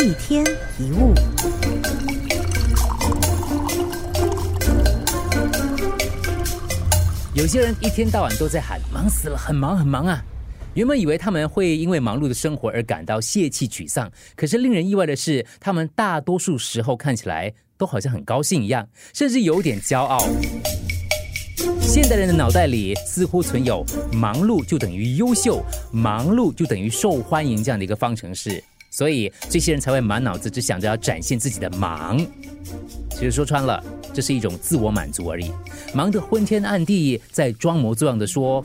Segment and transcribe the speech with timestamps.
[0.00, 0.46] 一天
[0.78, 1.12] 一物。
[7.34, 10.22] 有些人一天到晚都在喊“忙死了，很忙很忙啊”。
[10.74, 20.24] 原本以为他们会因为忙碌的生活而感到泄气沮丧，可是令人意外的是，他们大多数时候看起来都好像很高兴一样，甚至有点骄傲。
[21.80, 23.84] 现代人的脑袋里似乎存有
[24.14, 25.60] “忙碌就等于优秀，
[25.90, 28.62] 忙碌就等于受欢迎”这样的一个方程式，
[28.98, 32.18] 所以这些人才会满脑子只想着要展现自己的忙。
[33.10, 33.80] 其实说穿了，
[34.12, 35.52] 这是一种自我满足而已，
[35.94, 38.60] 忙得昏天暗地，在装模作样的说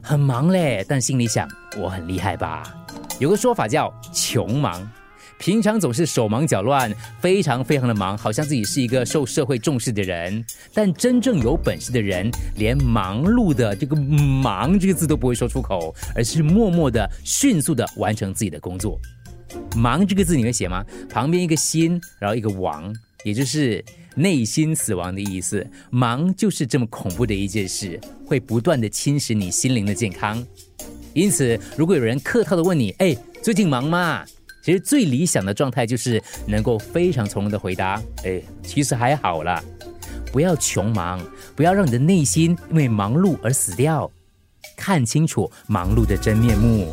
[0.00, 2.72] 很忙嘞，但心里想我很厉害吧？
[3.18, 4.88] 有个说法叫“穷忙”，
[5.40, 6.88] 平常总是手忙脚乱，
[7.20, 10.44] 非常非常的忙，好像自己是一个受社会重视的人。
[10.72, 18.96] 但真正有本事的人，连忙碌的这个“忙”这个字都不会说出口，而是默默的、迅速的完成自己的工作。
[19.76, 20.84] “忙”这个字你会写吗？
[21.08, 22.94] 旁边一个心，然后一个亡。
[23.24, 23.82] 也就是
[24.16, 30.44] 内心死亡的意思，忙就是这么恐怖的一件事，会不断的侵蚀你心灵的健康。
[31.14, 34.22] 因此，如果有人客套的问你，哎，最近忙吗？
[34.62, 39.62] 其实最理想的状态就是能够非常从容的回答，哎，其实还好啦。
[40.30, 41.18] 不要穷忙，
[41.56, 44.10] 不要让你的内心因为忙碌而死掉。
[44.76, 46.92] 看清楚忙碌的真面目。